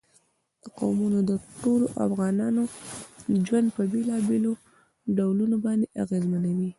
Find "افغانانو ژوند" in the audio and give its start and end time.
2.05-3.67